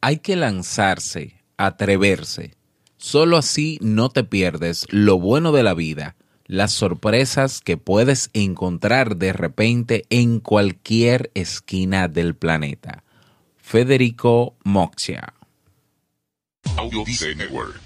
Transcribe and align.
hay 0.00 0.18
que 0.18 0.36
lanzarse, 0.36 1.42
atreverse. 1.56 2.54
Solo 2.96 3.36
así 3.36 3.78
no 3.80 4.10
te 4.10 4.24
pierdes 4.24 4.86
lo 4.90 5.18
bueno 5.18 5.52
de 5.52 5.62
la 5.62 5.74
vida, 5.74 6.16
las 6.46 6.72
sorpresas 6.72 7.60
que 7.60 7.76
puedes 7.76 8.30
encontrar 8.32 9.16
de 9.16 9.32
repente 9.32 10.04
en 10.10 10.40
cualquier 10.40 11.30
esquina 11.34 12.08
del 12.08 12.34
planeta. 12.34 13.04
Federico 13.56 14.56
Moxia. 14.64 15.34
Audio 16.76 17.04
Network. 17.36 17.80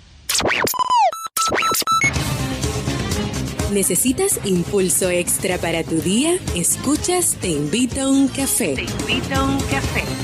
¿Necesitas 3.72 4.40
impulso 4.44 5.10
extra 5.10 5.58
para 5.58 5.82
tu 5.82 5.96
día? 6.00 6.36
Escuchas 6.54 7.36
Te 7.40 7.48
invito 7.48 8.02
a 8.02 8.08
un 8.08 8.28
café. 8.28 8.74
Te 8.74 8.82
invito 8.82 9.34
a 9.34 9.42
un 9.44 9.58
café. 9.62 10.23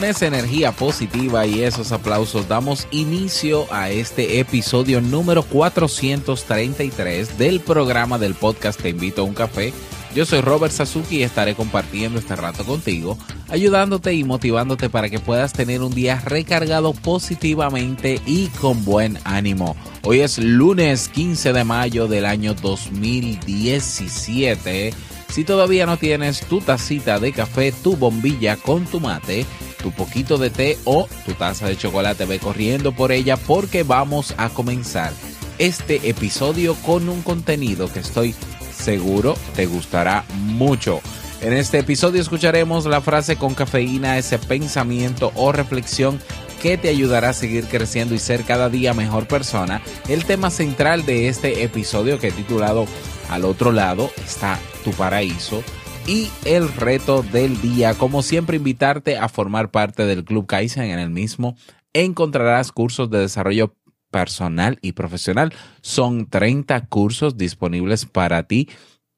Con 0.00 0.08
esa 0.08 0.28
energía 0.28 0.72
positiva 0.72 1.44
y 1.44 1.62
esos 1.62 1.92
aplausos 1.92 2.48
damos 2.48 2.88
inicio 2.90 3.66
a 3.70 3.90
este 3.90 4.40
episodio 4.40 5.02
número 5.02 5.42
433 5.42 7.36
del 7.36 7.60
programa 7.60 8.18
del 8.18 8.32
podcast 8.32 8.80
Te 8.80 8.88
invito 8.88 9.20
a 9.20 9.24
un 9.24 9.34
café. 9.34 9.74
Yo 10.14 10.24
soy 10.24 10.40
Robert 10.40 10.72
Sasuki 10.72 11.18
y 11.18 11.22
estaré 11.22 11.54
compartiendo 11.54 12.18
este 12.18 12.34
rato 12.34 12.64
contigo, 12.64 13.18
ayudándote 13.50 14.14
y 14.14 14.24
motivándote 14.24 14.88
para 14.88 15.10
que 15.10 15.18
puedas 15.18 15.52
tener 15.52 15.82
un 15.82 15.94
día 15.94 16.18
recargado 16.24 16.94
positivamente 16.94 18.22
y 18.24 18.46
con 18.46 18.86
buen 18.86 19.18
ánimo. 19.24 19.76
Hoy 20.02 20.20
es 20.20 20.38
lunes 20.38 21.10
15 21.10 21.52
de 21.52 21.64
mayo 21.64 22.08
del 22.08 22.24
año 22.24 22.54
2017. 22.54 24.94
Si 25.28 25.44
todavía 25.44 25.84
no 25.86 25.96
tienes 25.96 26.40
tu 26.40 26.60
tacita 26.60 27.20
de 27.20 27.32
café, 27.32 27.70
tu 27.70 27.96
bombilla 27.96 28.56
con 28.56 28.84
tu 28.86 28.98
mate, 28.98 29.46
tu 29.82 29.90
poquito 29.92 30.38
de 30.38 30.50
té 30.50 30.78
o 30.84 31.08
tu 31.24 31.32
taza 31.34 31.66
de 31.66 31.76
chocolate. 31.76 32.24
Ve 32.24 32.38
corriendo 32.38 32.92
por 32.92 33.12
ella 33.12 33.36
porque 33.36 33.82
vamos 33.82 34.34
a 34.36 34.48
comenzar 34.48 35.12
este 35.58 36.08
episodio 36.08 36.74
con 36.76 37.08
un 37.08 37.22
contenido 37.22 37.92
que 37.92 38.00
estoy 38.00 38.34
seguro 38.72 39.36
te 39.54 39.66
gustará 39.66 40.24
mucho. 40.34 41.00
En 41.42 41.52
este 41.52 41.78
episodio 41.78 42.20
escucharemos 42.20 42.86
la 42.86 43.00
frase 43.00 43.36
con 43.36 43.54
cafeína, 43.54 44.18
ese 44.18 44.38
pensamiento 44.38 45.32
o 45.34 45.52
reflexión 45.52 46.20
que 46.62 46.76
te 46.76 46.88
ayudará 46.88 47.30
a 47.30 47.34
seguir 47.34 47.66
creciendo 47.66 48.14
y 48.14 48.18
ser 48.18 48.44
cada 48.44 48.68
día 48.68 48.92
mejor 48.92 49.26
persona. 49.26 49.82
El 50.08 50.24
tema 50.24 50.50
central 50.50 51.06
de 51.06 51.28
este 51.28 51.62
episodio 51.62 52.18
que 52.18 52.28
he 52.28 52.32
titulado 52.32 52.86
Al 53.30 53.44
otro 53.44 53.72
lado 53.72 54.10
está 54.24 54.58
tu 54.84 54.90
paraíso 54.92 55.62
y 56.06 56.28
el 56.44 56.68
reto 56.74 57.22
del 57.22 57.60
día. 57.60 57.94
Como 57.94 58.22
siempre, 58.22 58.56
invitarte 58.56 59.18
a 59.18 59.28
formar 59.28 59.70
parte 59.70 60.06
del 60.06 60.24
Club 60.24 60.46
Kaizen. 60.46 60.84
En 60.84 60.98
el 60.98 61.10
mismo 61.10 61.56
encontrarás 61.92 62.72
cursos 62.72 63.10
de 63.10 63.20
desarrollo 63.20 63.74
personal 64.10 64.78
y 64.82 64.92
profesional. 64.92 65.52
Son 65.80 66.28
30 66.28 66.86
cursos 66.86 67.36
disponibles 67.36 68.06
para 68.06 68.44
ti 68.44 68.68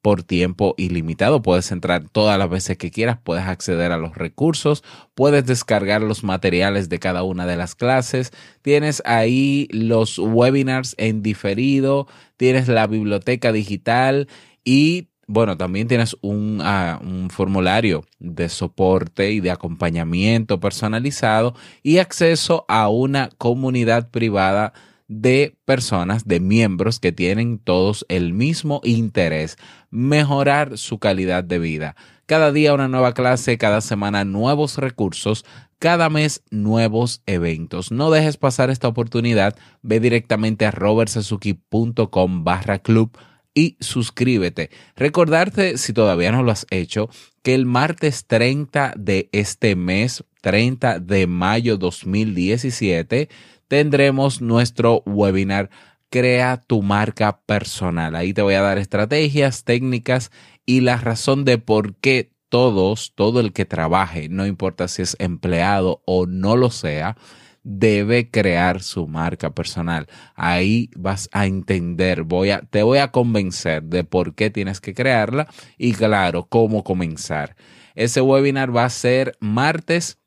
por 0.03 0.25
tiempo 0.25 0.75
ilimitado. 0.77 1.43
Puedes 1.43 1.71
entrar 1.71 2.09
todas 2.11 2.39
las 2.39 2.51
veces 2.51 2.77
que 2.77 2.91
quieras, 2.91 3.19
puedes 3.23 3.45
acceder 3.45 3.93
a 3.93 3.99
los 3.99 4.17
recursos, 4.17 4.83
puedes 5.15 5.47
descargar 5.47 6.03
los 6.03 6.25
materiales 6.25 6.89
de 6.89 6.99
cada 6.99 7.23
una 7.23 7.47
de 7.47 7.57
las 7.57 7.75
clases. 7.75 8.33
Tienes 8.63 9.03
ahí 9.07 9.69
los 9.71 10.19
webinars 10.19 10.95
en 10.99 11.23
diferido, 11.23 12.09
tienes 12.37 12.67
la 12.69 12.87
biblioteca 12.89 13.53
digital 13.53 14.29
y 14.65 15.09
bueno, 15.33 15.57
también 15.57 15.89
tienes 15.89 16.15
ah, 16.61 17.01
un, 17.03 17.31
formulario 17.31 18.05
de 18.19 18.51
soporte 18.51 19.33
y 19.33 19.41
de 19.41 19.51
acompañamiento 19.51 20.61
personalizado 20.61 21.55
y 21.83 21.99
acceso 21.99 22.67
a 22.69 22.91
una 22.91 23.31
comunidad 23.39 24.11
privada 24.11 24.75
de 25.09 25.57
personas, 25.65 26.27
de 26.29 26.39
miembros 26.39 27.01
que 27.01 27.13
tienen 27.13 27.59
todos 27.59 28.05
el 28.11 28.35
mismo 28.35 28.83
interés, 28.85 29.57
mejorar 29.91 30.77
su 30.77 30.99
calidad 30.99 31.45
de 31.45 31.59
vida. 31.59 31.97
Cada 32.27 32.53
día 32.53 32.75
una 32.75 32.89
nueva 32.89 33.15
clase, 33.15 33.57
cada 33.57 33.81
semana 33.81 34.27
nuevos 34.27 34.77
recursos, 34.77 35.47
cada 35.79 36.11
mes 36.11 36.43
nuevos 36.51 37.23
eventos. 37.25 37.91
No 37.91 38.11
dejes 38.11 38.37
pasar 38.37 38.69
esta 38.69 38.89
oportunidad, 38.89 39.57
ve 39.81 39.99
directamente 39.99 40.67
a 40.67 40.71
robertsazuki.com 40.71 42.45
barra 42.45 42.79
club 42.81 43.17
y 43.55 43.77
suscríbete. 43.81 44.71
Recordarte, 44.97 45.79
si 45.79 45.93
todavía 45.93 46.33
no 46.33 46.43
lo 46.43 46.53
has 46.53 46.67
hecho, 46.71 47.09
que 47.43 47.55
el 47.55 47.67
martes 47.67 48.27
30 48.27 48.95
de 48.97 49.29
este 49.33 49.77
mes, 49.77 50.25
30 50.41 50.99
de 50.99 51.27
mayo 51.27 51.77
2017, 51.77 53.29
tendremos 53.69 54.41
nuestro 54.41 55.03
webinar 55.07 55.71
Crea 56.11 56.59
tu 56.59 56.83
marca 56.83 57.41
personal. 57.47 58.15
Ahí 58.15 58.35
te 58.35 58.43
voy 58.43 58.53
a 58.53 58.61
dar 58.61 58.77
estrategias, 58.77 59.65
técnicas 59.65 60.31
y 60.67 60.83
la 60.83 60.99
razón 60.99 61.47
de 61.47 61.57
por 61.57 61.95
qué 61.95 62.33
todos, 62.51 63.15
todo 63.15 63.41
el 63.41 63.55
que 63.55 63.65
trabaje, 63.65 64.29
no 64.29 64.45
importa 64.45 64.89
si 64.89 65.01
es 65.01 65.17
empleado 65.19 66.03
o 66.05 66.27
no 66.27 66.55
lo 66.55 66.71
sea, 66.71 67.17
debe 67.63 68.31
crear 68.31 68.83
su 68.83 69.07
marca 69.07 69.51
personal. 69.51 70.09
Ahí 70.35 70.91
vas 70.97 71.29
a 71.33 71.47
entender, 71.47 72.25
voy 72.25 72.51
a, 72.51 72.61
te 72.63 72.83
voy 72.83 72.99
a 72.99 73.13
convencer 73.13 73.83
de 73.85 74.05
por 74.05 74.35
qué 74.35 74.51
tienes 74.51 74.81
que 74.81 74.95
crearla 74.95 75.49
y 75.79 75.93
claro, 75.93 76.47
cómo 76.49 76.85
comenzar. 76.85 77.57
Ese 77.95 78.21
webinar 78.21 78.75
va 78.75 78.85
a 78.85 78.91
ser 78.91 79.37
martes 79.41 80.19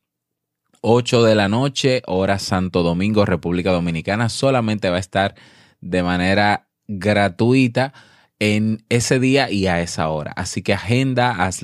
8 0.81 1.23
de 1.23 1.35
la 1.35 1.49
noche, 1.49 2.03
hora 2.05 2.37
Santo 2.37 2.83
Domingo, 2.83 3.25
República 3.25 3.71
Dominicana. 3.71 4.29
Solamente 4.29 4.89
va 4.89 4.97
a 4.97 4.99
estar 4.99 5.33
de 5.81 6.03
manera 6.03 6.69
gratuita 6.87 7.93
en 8.39 8.85
ese 8.89 9.19
día 9.19 9.49
y 9.49 9.65
a 9.67 9.81
esa 9.81 10.09
hora. 10.09 10.31
Así 10.35 10.61
que 10.61 10.73
agenda, 10.73 11.43
haz 11.43 11.63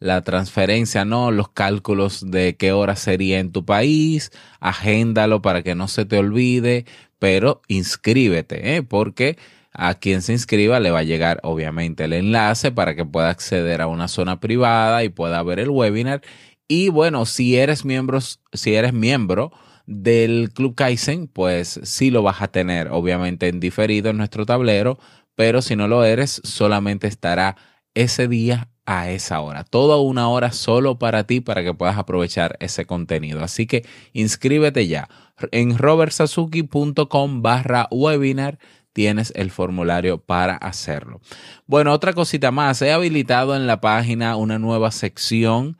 la 0.00 0.22
transferencia, 0.22 1.04
¿no? 1.04 1.30
Los 1.30 1.50
cálculos 1.50 2.30
de 2.30 2.56
qué 2.56 2.72
hora 2.72 2.96
sería 2.96 3.38
en 3.38 3.52
tu 3.52 3.64
país, 3.64 4.32
agéndalo 4.58 5.42
para 5.42 5.62
que 5.62 5.74
no 5.74 5.88
se 5.88 6.06
te 6.06 6.18
olvide, 6.18 6.86
pero 7.18 7.62
inscríbete, 7.68 8.76
¿eh? 8.76 8.82
Porque 8.82 9.38
a 9.72 9.94
quien 9.94 10.22
se 10.22 10.32
inscriba 10.32 10.80
le 10.80 10.90
va 10.90 11.00
a 11.00 11.04
llegar 11.04 11.38
obviamente 11.44 12.04
el 12.04 12.14
enlace 12.14 12.72
para 12.72 12.96
que 12.96 13.04
pueda 13.04 13.30
acceder 13.30 13.82
a 13.82 13.86
una 13.86 14.08
zona 14.08 14.40
privada 14.40 15.04
y 15.04 15.10
pueda 15.10 15.42
ver 15.42 15.60
el 15.60 15.70
webinar. 15.70 16.22
Y 16.66 16.88
bueno, 16.88 17.26
si 17.26 17.56
eres 17.56 17.84
miembro, 17.84 18.20
si 18.52 18.74
eres 18.74 18.92
miembro 18.92 19.52
del 19.86 20.50
Club 20.54 20.74
Kaizen, 20.74 21.26
pues 21.28 21.80
sí 21.82 22.10
lo 22.10 22.22
vas 22.22 22.42
a 22.42 22.48
tener 22.48 22.88
obviamente 22.88 23.48
en 23.48 23.60
diferido 23.60 24.10
en 24.10 24.16
nuestro 24.16 24.46
tablero, 24.46 24.98
pero 25.34 25.62
si 25.62 25.76
no 25.76 25.88
lo 25.88 26.04
eres, 26.04 26.40
solamente 26.44 27.06
estará 27.06 27.56
ese 27.94 28.28
día 28.28 28.68
a 28.86 29.10
esa 29.10 29.40
hora. 29.40 29.64
Toda 29.64 29.98
una 30.00 30.28
hora 30.28 30.52
solo 30.52 30.98
para 30.98 31.24
ti 31.24 31.40
para 31.40 31.62
que 31.62 31.74
puedas 31.74 31.96
aprovechar 31.96 32.56
ese 32.60 32.86
contenido. 32.86 33.42
Así 33.42 33.66
que 33.66 33.86
inscríbete 34.12 34.88
ya. 34.88 35.08
En 35.52 35.78
robertsazuki.com 35.78 37.42
barra 37.42 37.86
webinar 37.90 38.58
tienes 38.92 39.32
el 39.36 39.50
formulario 39.50 40.18
para 40.18 40.56
hacerlo. 40.56 41.20
Bueno, 41.66 41.92
otra 41.92 42.12
cosita 42.12 42.50
más. 42.50 42.82
He 42.82 42.92
habilitado 42.92 43.54
en 43.54 43.66
la 43.66 43.80
página 43.80 44.36
una 44.36 44.58
nueva 44.58 44.90
sección 44.90 45.78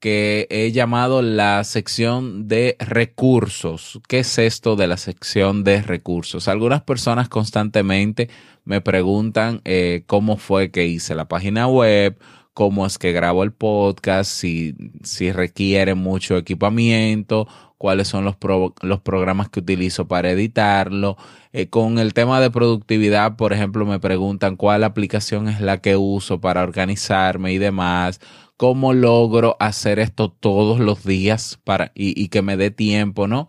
que 0.00 0.46
he 0.50 0.72
llamado 0.72 1.22
la 1.22 1.62
sección 1.64 2.48
de 2.48 2.76
recursos. 2.80 4.00
¿Qué 4.08 4.20
es 4.20 4.38
esto 4.38 4.74
de 4.74 4.86
la 4.86 4.96
sección 4.96 5.62
de 5.62 5.82
recursos? 5.82 6.48
Algunas 6.48 6.82
personas 6.82 7.28
constantemente 7.28 8.30
me 8.64 8.80
preguntan 8.80 9.60
eh, 9.64 10.02
cómo 10.06 10.36
fue 10.38 10.70
que 10.70 10.86
hice 10.86 11.14
la 11.14 11.28
página 11.28 11.68
web 11.68 12.18
cómo 12.60 12.84
es 12.84 12.98
que 12.98 13.12
grabo 13.12 13.42
el 13.42 13.52
podcast, 13.52 14.30
si, 14.30 14.74
si 15.02 15.32
requiere 15.32 15.94
mucho 15.94 16.36
equipamiento, 16.36 17.48
cuáles 17.78 18.08
son 18.08 18.24
los, 18.26 18.36
los 18.82 19.00
programas 19.00 19.48
que 19.48 19.60
utilizo 19.60 20.06
para 20.08 20.30
editarlo. 20.30 21.16
Eh, 21.52 21.68
con 21.68 21.98
el 21.98 22.12
tema 22.12 22.38
de 22.40 22.50
productividad, 22.50 23.36
por 23.36 23.54
ejemplo, 23.54 23.86
me 23.86 23.98
preguntan 23.98 24.56
cuál 24.56 24.84
aplicación 24.84 25.48
es 25.48 25.62
la 25.62 25.78
que 25.78 25.96
uso 25.96 26.40
para 26.40 26.62
organizarme 26.62 27.52
y 27.52 27.58
demás. 27.58 28.20
¿Cómo 28.60 28.92
logro 28.92 29.56
hacer 29.58 29.98
esto 29.98 30.30
todos 30.30 30.80
los 30.80 31.02
días 31.02 31.58
para, 31.64 31.92
y, 31.94 32.28
que 32.28 32.42
me 32.42 32.58
dé 32.58 32.70
tiempo, 32.70 33.26
¿no? 33.26 33.48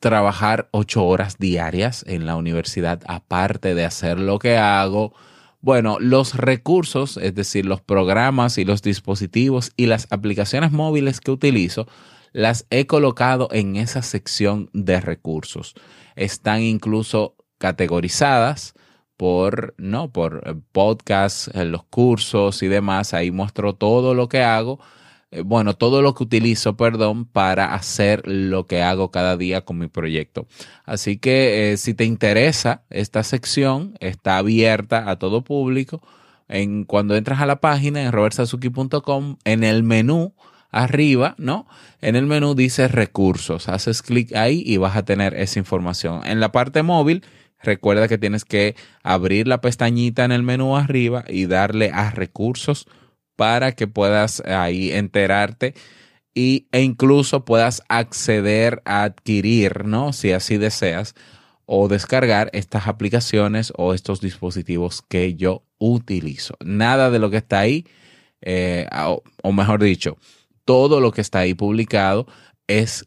trabajar 0.00 0.70
ocho 0.70 1.04
horas 1.04 1.36
diarias 1.36 2.02
en 2.08 2.24
la 2.24 2.36
universidad, 2.36 3.02
aparte 3.06 3.74
de 3.74 3.84
hacer 3.84 4.18
lo 4.18 4.38
que 4.38 4.56
hago. 4.56 5.12
Bueno, 5.60 5.98
los 6.00 6.36
recursos, 6.36 7.18
es 7.18 7.34
decir, 7.34 7.66
los 7.66 7.82
programas 7.82 8.56
y 8.56 8.64
los 8.64 8.80
dispositivos 8.80 9.72
y 9.76 9.84
las 9.84 10.10
aplicaciones 10.10 10.72
móviles 10.72 11.20
que 11.20 11.30
utilizo, 11.30 11.86
las 12.32 12.64
he 12.70 12.86
colocado 12.86 13.50
en 13.52 13.76
esa 13.76 14.00
sección 14.00 14.70
de 14.72 15.02
recursos. 15.02 15.74
Están 16.14 16.62
incluso 16.62 17.36
categorizadas 17.58 18.72
por, 19.16 19.74
¿no? 19.78 20.10
Por 20.12 20.60
podcasts, 20.72 21.50
los 21.54 21.84
cursos 21.84 22.62
y 22.62 22.68
demás. 22.68 23.14
Ahí 23.14 23.30
muestro 23.30 23.74
todo 23.74 24.14
lo 24.14 24.28
que 24.28 24.42
hago 24.42 24.78
eh, 25.32 25.42
bueno, 25.42 25.74
todo 25.74 26.02
lo 26.02 26.14
que 26.14 26.22
utilizo, 26.22 26.76
perdón, 26.76 27.24
para 27.26 27.74
hacer 27.74 28.22
lo 28.26 28.66
que 28.66 28.82
hago 28.82 29.10
cada 29.10 29.36
día 29.36 29.64
con 29.64 29.78
mi 29.78 29.88
proyecto. 29.88 30.46
Así 30.84 31.18
que 31.18 31.72
eh, 31.72 31.76
si 31.76 31.94
te 31.94 32.04
interesa 32.04 32.84
esta 32.90 33.22
sección, 33.22 33.94
está 34.00 34.38
abierta 34.38 35.10
a 35.10 35.18
todo 35.18 35.42
público. 35.42 36.00
En, 36.48 36.84
cuando 36.84 37.16
entras 37.16 37.40
a 37.40 37.46
la 37.46 37.60
página 37.60 38.02
en 38.02 38.12
robertsazuki.com, 38.12 39.36
en 39.44 39.64
el 39.64 39.82
menú 39.82 40.34
arriba, 40.70 41.34
¿no? 41.38 41.66
En 42.00 42.14
el 42.14 42.26
menú 42.26 42.54
dice 42.54 42.86
recursos. 42.86 43.68
Haces 43.68 44.02
clic 44.02 44.34
ahí 44.34 44.62
y 44.64 44.76
vas 44.76 44.96
a 44.96 45.04
tener 45.04 45.34
esa 45.34 45.58
información. 45.58 46.20
En 46.24 46.38
la 46.38 46.52
parte 46.52 46.82
móvil, 46.82 47.24
recuerda 47.62 48.08
que 48.08 48.18
tienes 48.18 48.44
que 48.44 48.76
abrir 49.02 49.48
la 49.48 49.60
pestañita 49.60 50.24
en 50.24 50.32
el 50.32 50.42
menú 50.42 50.76
arriba 50.76 51.24
y 51.28 51.46
darle 51.46 51.90
a 51.92 52.10
recursos 52.10 52.86
para 53.36 53.72
que 53.72 53.86
puedas 53.86 54.40
ahí 54.46 54.92
enterarte 54.92 55.74
y, 56.34 56.68
e 56.70 56.82
incluso 56.82 57.44
puedas 57.44 57.82
acceder 57.88 58.82
a 58.84 59.04
adquirir, 59.04 59.86
¿no? 59.86 60.12
Si 60.12 60.32
así 60.32 60.58
deseas, 60.58 61.14
o 61.66 61.88
descargar 61.88 62.50
estas 62.52 62.86
aplicaciones 62.86 63.72
o 63.76 63.92
estos 63.92 64.20
dispositivos 64.20 65.02
que 65.02 65.34
yo 65.34 65.64
utilizo. 65.78 66.54
Nada 66.64 67.10
de 67.10 67.18
lo 67.18 67.30
que 67.30 67.38
está 67.38 67.60
ahí, 67.60 67.86
eh, 68.40 68.86
o, 69.42 69.52
mejor 69.52 69.82
dicho, 69.82 70.16
todo 70.64 71.00
lo 71.00 71.10
que 71.10 71.20
está 71.20 71.40
ahí 71.40 71.54
publicado 71.54 72.26
es 72.66 73.06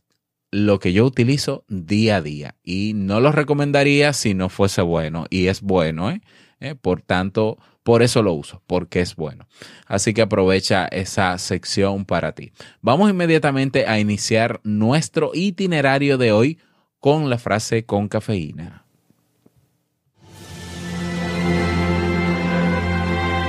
lo 0.51 0.79
que 0.79 0.93
yo 0.93 1.05
utilizo 1.05 1.63
día 1.67 2.17
a 2.17 2.21
día 2.21 2.55
y 2.63 2.93
no 2.95 3.19
lo 3.19 3.31
recomendaría 3.31 4.13
si 4.13 4.33
no 4.33 4.49
fuese 4.49 4.81
bueno 4.81 5.25
y 5.29 5.47
es 5.47 5.61
bueno, 5.61 6.11
¿eh? 6.11 6.21
¿Eh? 6.59 6.75
Por 6.75 7.01
tanto, 7.01 7.57
por 7.83 8.03
eso 8.03 8.21
lo 8.21 8.33
uso, 8.33 8.61
porque 8.67 8.99
es 8.99 9.15
bueno. 9.15 9.47
Así 9.85 10.13
que 10.13 10.21
aprovecha 10.21 10.87
esa 10.87 11.37
sección 11.37 12.03
para 12.05 12.33
ti. 12.33 12.51
Vamos 12.81 13.09
inmediatamente 13.09 13.87
a 13.87 13.99
iniciar 13.99 14.59
nuestro 14.63 15.31
itinerario 15.33 16.17
de 16.17 16.33
hoy 16.33 16.59
con 16.99 17.29
la 17.29 17.37
frase 17.37 17.85
con 17.85 18.09
cafeína. 18.09 18.85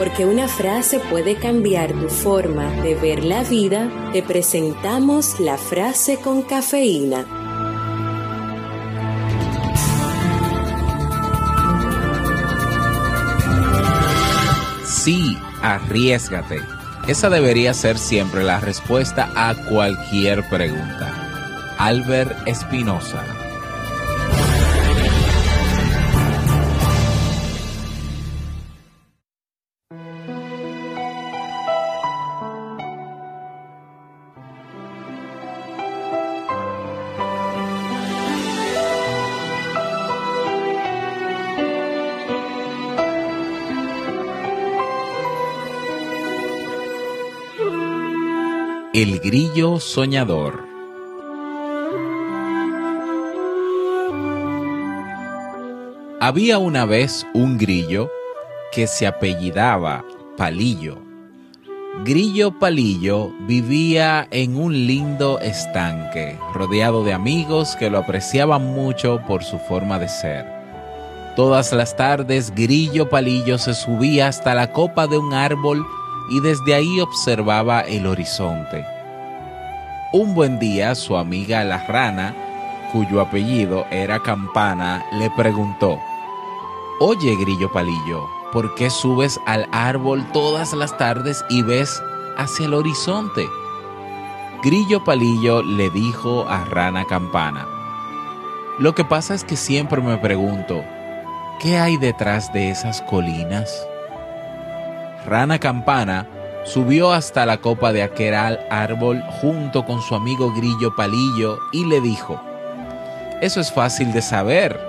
Porque 0.00 0.24
una 0.24 0.48
frase 0.48 0.98
puede 0.98 1.36
cambiar 1.36 1.92
tu 1.92 2.08
forma 2.08 2.70
de 2.82 2.94
ver 2.94 3.22
la 3.22 3.44
vida, 3.44 4.10
te 4.14 4.22
presentamos 4.22 5.38
la 5.38 5.58
frase 5.58 6.16
con 6.16 6.40
cafeína. 6.40 7.26
Sí, 14.86 15.36
arriesgate. 15.60 16.62
Esa 17.06 17.28
debería 17.28 17.74
ser 17.74 17.98
siempre 17.98 18.42
la 18.42 18.58
respuesta 18.58 19.30
a 19.36 19.54
cualquier 19.68 20.48
pregunta. 20.48 21.76
Albert 21.76 22.48
Espinosa. 22.48 23.22
El 48.92 49.20
grillo 49.20 49.78
soñador. 49.78 50.64
Había 56.20 56.58
una 56.58 56.86
vez 56.86 57.24
un 57.32 57.56
grillo 57.56 58.10
que 58.72 58.88
se 58.88 59.06
apellidaba 59.06 60.04
Palillo. 60.36 60.98
Grillo 62.04 62.58
Palillo 62.58 63.30
vivía 63.46 64.26
en 64.32 64.56
un 64.56 64.72
lindo 64.88 65.38
estanque, 65.38 66.36
rodeado 66.52 67.04
de 67.04 67.12
amigos 67.12 67.76
que 67.76 67.90
lo 67.90 67.98
apreciaban 67.98 68.74
mucho 68.74 69.22
por 69.28 69.44
su 69.44 69.60
forma 69.60 70.00
de 70.00 70.08
ser. 70.08 70.46
Todas 71.36 71.72
las 71.72 71.94
tardes 71.94 72.52
Grillo 72.56 73.08
Palillo 73.08 73.56
se 73.56 73.72
subía 73.72 74.26
hasta 74.26 74.52
la 74.52 74.72
copa 74.72 75.06
de 75.06 75.16
un 75.16 75.32
árbol 75.32 75.86
y 76.30 76.40
desde 76.40 76.74
ahí 76.74 77.00
observaba 77.00 77.80
el 77.80 78.06
horizonte. 78.06 78.86
Un 80.12 80.34
buen 80.34 80.58
día 80.58 80.94
su 80.94 81.16
amiga 81.16 81.62
la 81.64 81.84
rana, 81.86 82.34
cuyo 82.92 83.20
apellido 83.20 83.84
era 83.90 84.20
Campana, 84.20 85.04
le 85.12 85.28
preguntó, 85.30 85.98
Oye 87.00 87.36
Grillo 87.36 87.70
Palillo, 87.72 88.28
¿por 88.52 88.74
qué 88.76 88.90
subes 88.90 89.40
al 89.46 89.68
árbol 89.72 90.24
todas 90.32 90.72
las 90.72 90.96
tardes 90.96 91.44
y 91.50 91.62
ves 91.62 92.00
hacia 92.38 92.66
el 92.66 92.74
horizonte? 92.74 93.48
Grillo 94.62 95.02
Palillo 95.02 95.62
le 95.62 95.90
dijo 95.90 96.48
a 96.48 96.64
Rana 96.64 97.06
Campana, 97.06 97.66
Lo 98.78 98.94
que 98.94 99.04
pasa 99.04 99.34
es 99.34 99.44
que 99.44 99.56
siempre 99.56 100.00
me 100.00 100.16
pregunto, 100.18 100.84
¿qué 101.60 101.78
hay 101.78 101.96
detrás 101.96 102.52
de 102.52 102.70
esas 102.70 103.02
colinas? 103.02 103.89
Rana 105.30 105.60
Campana 105.60 106.26
subió 106.64 107.12
hasta 107.12 107.46
la 107.46 107.58
copa 107.58 107.92
de 107.92 108.02
aquel 108.02 108.34
árbol 108.34 109.22
junto 109.40 109.84
con 109.84 110.02
su 110.02 110.16
amigo 110.16 110.52
Grillo 110.52 110.96
Palillo 110.96 111.60
y 111.70 111.84
le 111.84 112.00
dijo, 112.00 112.42
Eso 113.40 113.60
es 113.60 113.70
fácil 113.70 114.12
de 114.12 114.22
saber. 114.22 114.80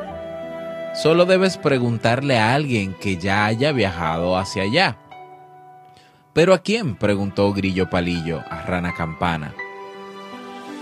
Solo 0.96 1.26
debes 1.26 1.58
preguntarle 1.60 2.40
a 2.40 2.56
alguien 2.56 2.96
que 2.96 3.18
ya 3.18 3.46
haya 3.46 3.72
viajado 3.72 4.36
hacia 4.36 4.64
allá. 4.64 4.98
¿Pero 6.34 6.56
a 6.56 6.58
quién? 6.58 6.96
preguntó 6.96 7.54
Grillo 7.54 7.92
Palillo 7.92 8.42
a 8.50 8.64
Rana 8.64 8.96
Campana. 8.96 9.54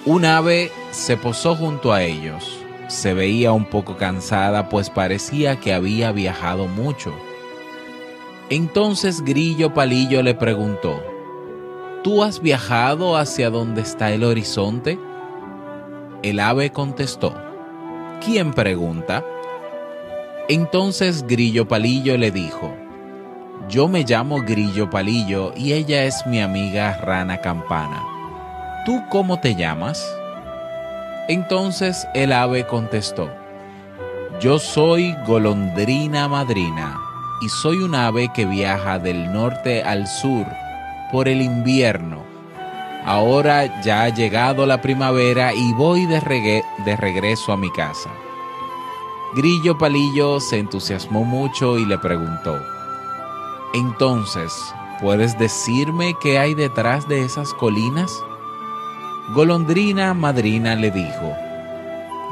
Un 0.06 0.24
ave 0.24 0.72
se 0.92 1.18
posó 1.18 1.58
junto 1.58 1.92
a 1.92 2.02
ellos. 2.02 2.62
Se 2.88 3.14
veía 3.14 3.52
un 3.52 3.66
poco 3.66 3.98
cansada, 3.98 4.70
pues 4.70 4.90
parecía 4.90 5.60
que 5.60 5.74
había 5.74 6.14
viajado 6.14 6.68
mucho. 6.68 7.14
Entonces 8.52 9.24
Grillo 9.24 9.76
Palillo 9.76 10.24
le 10.24 10.34
preguntó, 10.34 11.04
¿Tú 12.04 12.24
has 12.24 12.42
viajado 12.42 13.16
hacia 13.16 13.52
donde 13.52 13.82
está 13.82 14.12
el 14.12 14.24
horizonte? 14.24 14.98
El 16.24 16.40
ave 16.40 16.72
contestó, 16.72 17.32
¿quién 18.26 18.54
pregunta? 18.54 19.24
Entonces 20.48 21.28
Grillo 21.28 21.68
Palillo 21.68 22.18
le 22.18 22.32
dijo, 22.32 22.74
yo 23.70 23.88
me 23.88 24.04
llamo 24.04 24.42
Grillo 24.42 24.90
Palillo 24.90 25.54
y 25.56 25.74
ella 25.74 26.06
es 26.06 26.26
mi 26.26 26.42
amiga 26.42 26.98
Rana 27.04 27.42
Campana. 27.42 28.04
¿Tú 28.84 29.04
cómo 29.12 29.40
te 29.40 29.54
llamas? 29.54 30.04
Entonces 31.28 32.08
el 32.16 32.32
ave 32.32 32.66
contestó, 32.66 33.30
yo 34.42 34.58
soy 34.58 35.16
Golondrina 35.28 36.28
Madrina 36.28 37.09
y 37.42 37.50
soy 37.50 37.84
un 37.84 37.96
ave 37.96 38.32
que 38.34 38.46
viaja 38.46 39.00
del 39.00 39.32
norte 39.32 39.84
al 39.84 40.08
sur 40.08 40.46
por 41.12 41.28
el 41.28 41.42
invierno. 41.42 42.24
Ahora 43.06 43.82
ya 43.82 44.04
ha 44.04 44.10
llegado 44.10 44.66
la 44.66 44.82
primavera 44.82 45.54
y 45.54 45.74
voy 45.74 46.06
de, 46.06 46.64
de 46.86 46.96
regreso 46.98 47.54
a 47.54 47.58
mi 47.58 47.72
casa. 47.72 48.10
Grillo 49.36 49.78
Palillo 49.78 50.40
se 50.40 50.58
entusiasmó 50.58 51.24
mucho 51.24 51.78
y 51.78 51.86
le 51.86 51.98
preguntó, 51.98 52.60
Entonces, 53.74 54.54
¿puedes 55.02 55.38
decirme 55.38 56.16
qué 56.22 56.40
hay 56.40 56.56
detrás 56.56 57.08
de 57.08 57.24
esas 57.24 57.54
colinas? 57.54 58.12
Golondrina 59.34 60.14
Madrina 60.14 60.76
le 60.76 60.92
dijo, 60.92 61.34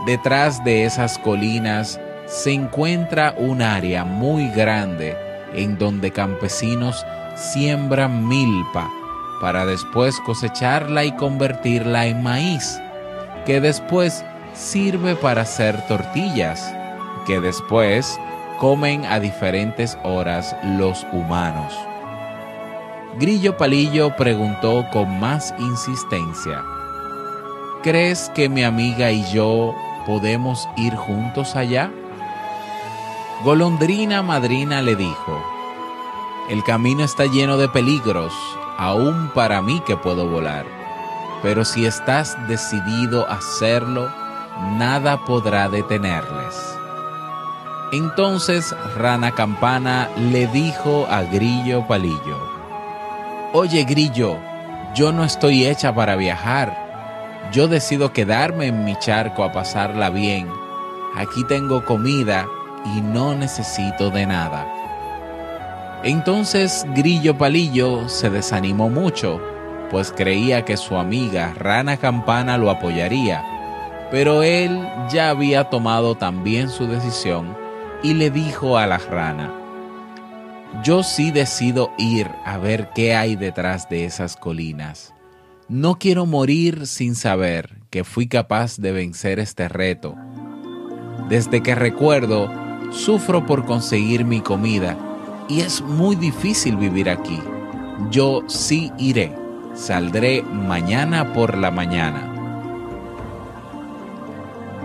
Detrás 0.06 0.64
de 0.64 0.86
esas 0.86 1.18
colinas 1.20 2.00
se 2.28 2.52
encuentra 2.52 3.34
un 3.38 3.62
área 3.62 4.04
muy 4.04 4.50
grande 4.50 5.16
en 5.54 5.78
donde 5.78 6.12
campesinos 6.12 7.06
siembran 7.36 8.28
milpa 8.28 8.90
para 9.40 9.66
después 9.66 10.20
cosecharla 10.22 11.06
y 11.06 11.14
convertirla 11.14 12.08
en 12.08 12.22
maíz, 12.22 12.80
que 13.46 13.62
después 13.62 14.26
sirve 14.54 15.16
para 15.16 15.44
hacer 15.44 15.88
tortillas, 15.88 16.74
que 17.26 17.40
después 17.40 18.20
comen 18.60 19.06
a 19.06 19.20
diferentes 19.20 19.98
horas 20.04 20.56
los 20.64 21.06
humanos. 21.14 21.74
Grillo 23.20 23.56
Palillo 23.58 24.16
preguntó 24.16 24.86
con 24.92 25.20
más 25.20 25.54
insistencia, 25.60 26.64
¿crees 27.84 28.30
que 28.36 28.50
mi 28.50 28.64
amiga 28.64 29.12
y 29.12 29.24
yo 29.32 29.74
podemos 30.06 30.68
ir 30.76 30.96
juntos 30.96 31.56
allá? 31.56 31.92
Golondrina 33.44 34.24
Madrina 34.24 34.82
le 34.82 34.96
dijo, 34.96 35.44
el 36.50 36.64
camino 36.64 37.04
está 37.04 37.28
lleno 37.28 37.58
de 37.58 37.70
peligros, 37.70 38.34
aún 38.80 39.30
para 39.36 39.62
mí 39.62 39.80
que 39.86 39.96
puedo 39.96 40.28
volar, 40.28 40.66
pero 41.44 41.64
si 41.64 41.86
estás 41.86 42.36
decidido 42.48 43.30
a 43.30 43.36
hacerlo, 43.36 44.12
nada 44.80 45.24
podrá 45.24 45.70
detenerles. 45.70 46.56
Entonces 47.92 48.76
Rana 48.98 49.32
Campana 49.32 50.10
le 50.18 50.48
dijo 50.48 51.06
a 51.08 51.22
Grillo 51.22 51.86
Palillo, 51.88 52.40
Oye 53.54 53.84
Grillo, 53.84 54.40
yo 54.96 55.12
no 55.12 55.24
estoy 55.24 55.68
hecha 55.68 55.94
para 55.94 56.16
viajar, 56.16 57.52
yo 57.54 57.68
decido 57.68 58.12
quedarme 58.14 58.66
en 58.66 58.84
mi 58.84 58.98
charco 58.98 59.44
a 59.44 59.52
pasarla 59.52 60.10
bien, 60.10 60.50
aquí 61.16 61.44
tengo 61.44 61.86
comida 61.86 62.48
y 62.96 63.02
no 63.02 63.36
necesito 63.36 64.10
de 64.10 64.26
nada. 64.26 64.68
Entonces 66.04 66.86
Grillo 66.96 67.38
Palillo 67.38 68.08
se 68.08 68.30
desanimó 68.30 68.90
mucho, 68.90 69.42
pues 69.90 70.14
creía 70.16 70.64
que 70.64 70.78
su 70.78 70.96
amiga 70.96 71.54
Rana 71.58 71.98
Campana 71.98 72.58
lo 72.58 72.70
apoyaría, 72.70 73.44
pero 74.12 74.44
él 74.44 74.88
ya 75.10 75.30
había 75.30 75.66
tomado 75.66 76.16
también 76.16 76.70
su 76.70 76.88
decisión 76.88 77.58
y 78.04 78.14
le 78.14 78.30
dijo 78.30 78.78
a 78.78 78.86
la 78.86 79.00
rana, 79.00 79.52
yo 80.84 81.02
sí 81.04 81.32
decido 81.32 81.92
ir 81.98 82.30
a 82.46 82.58
ver 82.58 82.90
qué 82.94 83.16
hay 83.16 83.36
detrás 83.36 83.90
de 83.90 84.06
esas 84.06 84.36
colinas. 84.36 85.14
No 85.68 85.98
quiero 85.98 86.26
morir 86.26 86.88
sin 86.88 87.16
saber 87.16 87.80
que 87.90 88.04
fui 88.04 88.28
capaz 88.28 88.78
de 88.78 88.92
vencer 88.92 89.40
este 89.40 89.68
reto. 89.68 90.16
Desde 91.30 91.62
que 91.62 91.76
recuerdo, 91.76 92.50
Sufro 92.92 93.46
por 93.46 93.66
conseguir 93.66 94.26
mi 94.26 94.42
comida 94.42 94.98
y 95.50 95.62
es 95.62 95.82
muy 95.82 96.16
difícil 96.16 96.78
vivir 96.78 97.10
aquí. 97.10 97.40
Yo 98.12 98.44
sí 98.48 98.92
iré. 98.98 99.34
Saldré 99.74 100.42
mañana 100.42 101.34
por 101.34 101.58
la 101.58 101.72
mañana. 101.72 102.34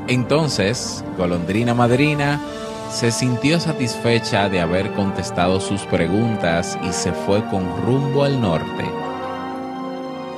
Entonces, 0.08 1.04
Golondrina 1.16 1.74
Madrina 1.74 2.40
se 2.90 3.10
sintió 3.10 3.58
satisfecha 3.58 4.48
de 4.48 4.60
haber 4.60 4.92
contestado 4.92 5.60
sus 5.60 5.82
preguntas 5.82 6.78
y 6.86 6.92
se 6.92 7.12
fue 7.12 7.42
con 7.48 7.64
rumbo 7.86 8.24
al 8.24 8.40
norte. 8.40 8.84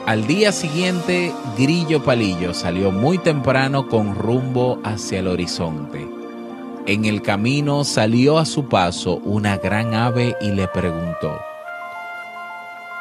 Al 0.07 0.27
día 0.27 0.53
siguiente, 0.53 1.33
Grillo 1.59 2.05
Palillo 2.05 2.53
salió 2.55 2.93
muy 2.93 3.19
temprano 3.19 3.89
con 3.89 4.15
rumbo 4.15 4.79
hacia 4.85 5.21
el 5.21 5.29
horizonte. 5.29 6.14
En 6.87 7.07
el 7.07 7.23
camino 7.23 7.83
salió 7.83 8.37
a 8.37 8.45
su 8.45 8.69
paso 8.69 9.17
una 9.25 9.57
gran 9.57 9.95
ave 9.95 10.37
y 10.43 10.51
le 10.51 10.69
preguntó, 10.69 11.41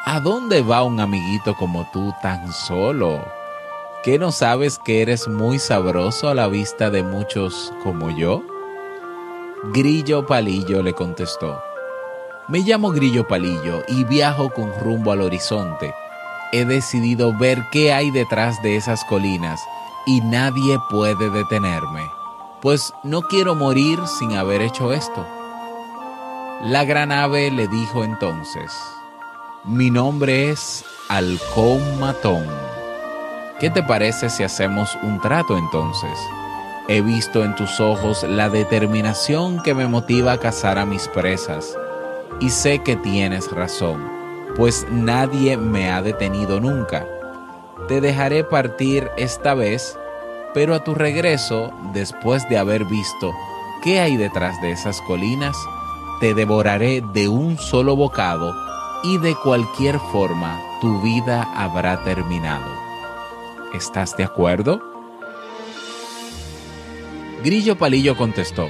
¿A 0.06 0.22
dónde 0.22 0.62
va 0.62 0.84
un 0.84 1.02
amiguito 1.02 1.54
como 1.56 1.86
tú 1.92 2.14
tan 2.22 2.54
solo? 2.54 3.26
¿Qué 4.02 4.18
no 4.18 4.32
sabes 4.32 4.80
que 4.80 5.02
eres 5.02 5.28
muy 5.28 5.60
sabroso 5.60 6.30
a 6.30 6.34
la 6.34 6.48
vista 6.48 6.90
de 6.90 7.04
muchos 7.04 7.74
como 7.84 8.10
yo? 8.10 8.42
Grillo 9.74 10.26
Palillo 10.26 10.82
le 10.82 10.94
contestó, 10.94 11.62
me 12.48 12.60
llamo 12.60 12.92
Grillo 12.92 13.28
Palillo 13.28 13.84
y 13.90 14.06
viajo 14.06 14.50
con 14.54 14.72
rumbo 14.80 15.12
al 15.12 15.22
horizonte. 15.22 15.94
He 16.54 16.64
decidido 16.64 17.38
ver 17.38 17.62
qué 17.74 17.92
hay 17.92 18.12
detrás 18.12 18.62
de 18.64 18.78
esas 18.78 19.04
colinas 19.06 19.60
y 20.06 20.22
nadie 20.22 20.80
puede 20.90 21.30
detenerme 21.30 22.23
pues 22.64 22.94
no 23.04 23.24
quiero 23.24 23.56
morir 23.56 24.00
sin 24.08 24.38
haber 24.38 24.62
hecho 24.62 24.94
esto. 24.94 25.28
La 26.62 26.86
gran 26.86 27.12
ave 27.12 27.52
le 27.52 27.68
dijo 27.68 28.06
entonces, 28.06 28.72
mi 29.66 29.92
nombre 29.92 30.50
es 30.50 30.86
Halcón 31.10 32.00
Matón. 32.00 32.48
¿Qué 33.60 33.70
te 33.70 33.84
parece 33.84 34.30
si 34.30 34.44
hacemos 34.44 34.98
un 35.04 35.20
trato 35.20 35.58
entonces? 35.58 36.18
He 36.88 37.02
visto 37.02 37.44
en 37.44 37.54
tus 37.56 37.82
ojos 37.82 38.24
la 38.24 38.48
determinación 38.48 39.62
que 39.62 39.74
me 39.74 39.88
motiva 39.88 40.32
a 40.32 40.38
cazar 40.38 40.80
a 40.80 40.86
mis 40.86 41.10
presas, 41.10 41.78
y 42.40 42.50
sé 42.50 42.80
que 42.80 42.96
tienes 42.96 43.52
razón, 43.52 44.10
pues 44.56 44.88
nadie 44.90 45.58
me 45.58 45.92
ha 45.92 46.02
detenido 46.02 46.62
nunca. 46.62 47.06
Te 47.90 48.00
dejaré 48.00 48.46
partir 48.46 49.12
esta 49.18 49.54
vez 49.54 49.98
pero 50.54 50.76
a 50.76 50.84
tu 50.84 50.94
regreso, 50.96 51.72
después 51.94 52.48
de 52.50 52.58
haber 52.58 52.86
visto 52.86 53.34
qué 53.84 54.00
hay 54.00 54.18
detrás 54.18 54.62
de 54.62 54.72
esas 54.72 55.02
colinas, 55.02 55.56
te 56.20 56.34
devoraré 56.34 57.02
de 57.14 57.28
un 57.28 57.58
solo 57.58 57.96
bocado 57.96 58.56
y 59.04 59.18
de 59.18 59.36
cualquier 59.36 60.00
forma 60.00 60.60
tu 60.80 61.02
vida 61.02 61.44
habrá 61.56 62.04
terminado. 62.04 62.72
¿Estás 63.74 64.16
de 64.16 64.24
acuerdo? 64.24 64.82
Grillo 67.44 67.78
Palillo 67.78 68.16
contestó, 68.16 68.70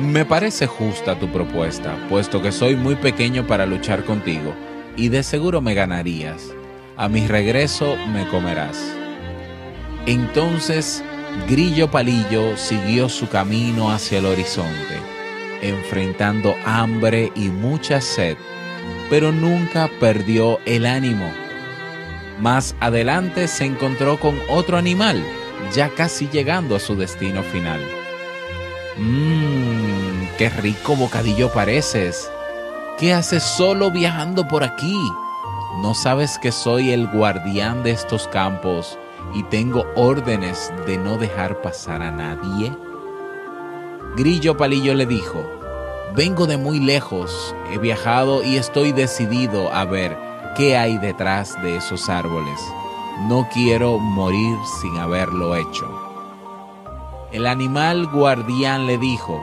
me 0.00 0.24
parece 0.24 0.68
justa 0.68 1.18
tu 1.18 1.28
propuesta, 1.28 1.96
puesto 2.08 2.40
que 2.40 2.52
soy 2.52 2.76
muy 2.76 2.94
pequeño 2.94 3.46
para 3.46 3.66
luchar 3.66 4.04
contigo, 4.04 4.54
y 4.96 5.08
de 5.08 5.24
seguro 5.24 5.60
me 5.60 5.74
ganarías. 5.74 6.52
A 6.96 7.08
mi 7.08 7.26
regreso 7.26 7.96
me 8.12 8.28
comerás. 8.28 8.97
Entonces 10.06 11.02
Grillo 11.48 11.90
Palillo 11.90 12.56
siguió 12.56 13.08
su 13.08 13.28
camino 13.28 13.90
hacia 13.90 14.18
el 14.18 14.26
horizonte, 14.26 15.00
enfrentando 15.62 16.54
hambre 16.64 17.32
y 17.34 17.48
mucha 17.48 18.00
sed, 18.00 18.36
pero 19.10 19.32
nunca 19.32 19.88
perdió 20.00 20.58
el 20.66 20.86
ánimo. 20.86 21.30
Más 22.40 22.74
adelante 22.80 23.48
se 23.48 23.64
encontró 23.64 24.18
con 24.18 24.38
otro 24.48 24.76
animal, 24.76 25.22
ya 25.74 25.88
casi 25.90 26.28
llegando 26.28 26.76
a 26.76 26.80
su 26.80 26.96
destino 26.96 27.42
final. 27.42 27.80
Mmm, 28.96 30.26
qué 30.36 30.48
rico 30.50 30.96
bocadillo 30.96 31.52
pareces. 31.52 32.30
¿Qué 32.98 33.14
haces 33.14 33.42
solo 33.42 33.90
viajando 33.90 34.48
por 34.48 34.64
aquí? 34.64 34.98
¿No 35.82 35.94
sabes 35.94 36.38
que 36.38 36.50
soy 36.50 36.90
el 36.90 37.06
guardián 37.06 37.84
de 37.84 37.92
estos 37.92 38.26
campos? 38.28 38.98
Y 39.34 39.42
tengo 39.44 39.84
órdenes 39.94 40.72
de 40.86 40.96
no 40.98 41.18
dejar 41.18 41.60
pasar 41.60 42.02
a 42.02 42.10
nadie? 42.10 42.72
Grillo 44.16 44.56
Palillo 44.56 44.94
le 44.94 45.06
dijo, 45.06 45.44
vengo 46.14 46.46
de 46.46 46.56
muy 46.56 46.80
lejos, 46.80 47.54
he 47.72 47.78
viajado 47.78 48.42
y 48.42 48.56
estoy 48.56 48.92
decidido 48.92 49.72
a 49.72 49.84
ver 49.84 50.16
qué 50.56 50.76
hay 50.76 50.98
detrás 50.98 51.60
de 51.62 51.76
esos 51.76 52.08
árboles. 52.08 52.60
No 53.28 53.48
quiero 53.52 53.98
morir 53.98 54.56
sin 54.80 54.96
haberlo 54.96 55.54
hecho. 55.56 55.86
El 57.30 57.46
animal 57.46 58.06
guardián 58.06 58.86
le 58.86 58.96
dijo, 58.96 59.42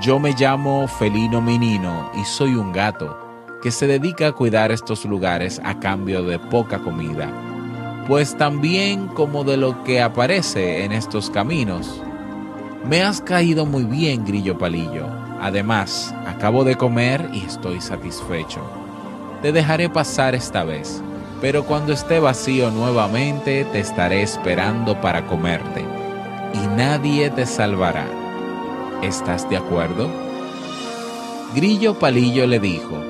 yo 0.00 0.18
me 0.18 0.32
llamo 0.32 0.86
Felino 0.86 1.40
Menino 1.40 2.10
y 2.14 2.24
soy 2.24 2.54
un 2.54 2.72
gato 2.72 3.18
que 3.62 3.70
se 3.70 3.86
dedica 3.86 4.28
a 4.28 4.32
cuidar 4.32 4.70
estos 4.70 5.04
lugares 5.04 5.60
a 5.64 5.78
cambio 5.80 6.22
de 6.22 6.38
poca 6.38 6.78
comida 6.78 7.32
pues 8.06 8.36
también 8.36 9.08
como 9.08 9.44
de 9.44 9.56
lo 9.56 9.82
que 9.84 10.02
aparece 10.02 10.84
en 10.84 10.92
estos 10.92 11.30
caminos. 11.30 12.02
Me 12.86 13.02
has 13.02 13.20
caído 13.20 13.64
muy 13.64 13.84
bien, 13.84 14.24
Grillo 14.26 14.58
Palillo. 14.58 15.06
Además, 15.40 16.14
acabo 16.26 16.64
de 16.64 16.76
comer 16.76 17.30
y 17.32 17.44
estoy 17.44 17.80
satisfecho. 17.80 18.60
Te 19.40 19.52
dejaré 19.52 19.88
pasar 19.88 20.34
esta 20.34 20.64
vez, 20.64 21.02
pero 21.40 21.64
cuando 21.64 21.92
esté 21.92 22.18
vacío 22.18 22.70
nuevamente 22.70 23.64
te 23.72 23.80
estaré 23.80 24.22
esperando 24.22 25.00
para 25.00 25.26
comerte, 25.26 25.84
y 26.52 26.66
nadie 26.76 27.30
te 27.30 27.46
salvará. 27.46 28.06
¿Estás 29.02 29.48
de 29.50 29.56
acuerdo? 29.56 30.08
Grillo 31.54 31.98
Palillo 31.98 32.46
le 32.46 32.58
dijo, 32.58 33.02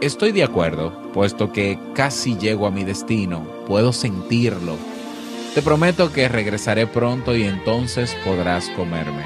Estoy 0.00 0.32
de 0.32 0.44
acuerdo, 0.44 0.92
puesto 1.16 1.50
que 1.50 1.78
casi 1.94 2.36
llego 2.36 2.66
a 2.66 2.70
mi 2.70 2.84
destino, 2.84 3.46
puedo 3.66 3.94
sentirlo, 3.94 4.76
Te 5.54 5.62
prometo 5.62 6.12
que 6.12 6.28
regresaré 6.28 6.86
pronto 6.86 7.34
y 7.34 7.44
entonces 7.44 8.14
podrás 8.22 8.68
comerme. 8.76 9.24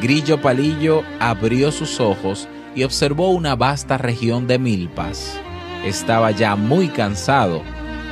Grillo 0.00 0.40
Palillo 0.40 1.02
abrió 1.18 1.72
sus 1.72 1.98
ojos 1.98 2.46
y 2.76 2.84
observó 2.84 3.30
una 3.30 3.56
vasta 3.56 3.98
región 3.98 4.46
de 4.46 4.60
milpas. 4.60 5.36
Estaba 5.84 6.30
ya 6.30 6.54
muy 6.54 6.86
cansado. 6.86 7.62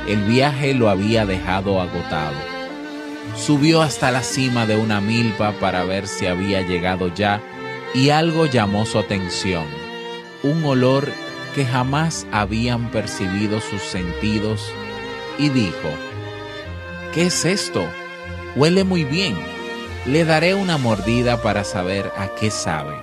El 0.05 0.21
viaje 0.23 0.73
lo 0.73 0.89
había 0.89 1.25
dejado 1.25 1.79
agotado. 1.79 2.35
Subió 3.37 3.81
hasta 3.81 4.11
la 4.11 4.23
cima 4.23 4.65
de 4.65 4.75
una 4.75 4.99
milpa 4.99 5.53
para 5.61 5.85
ver 5.85 6.05
si 6.05 6.25
había 6.25 6.67
llegado 6.67 7.15
ya 7.15 7.41
y 7.95 8.09
algo 8.09 8.45
llamó 8.45 8.85
su 8.85 8.99
atención. 8.99 9.63
Un 10.43 10.65
olor 10.65 11.07
que 11.55 11.65
jamás 11.65 12.25
habían 12.31 12.89
percibido 12.91 13.59
sus 13.59 13.81
sentidos 13.81 14.71
y 15.37 15.49
dijo, 15.49 15.89
¿qué 17.13 17.27
es 17.27 17.45
esto? 17.45 17.85
Huele 18.55 18.83
muy 18.83 19.03
bien. 19.03 19.37
Le 20.05 20.25
daré 20.25 20.55
una 20.55 20.77
mordida 20.77 21.41
para 21.41 21.63
saber 21.63 22.11
a 22.17 22.27
qué 22.39 22.51
sabe. 22.51 22.95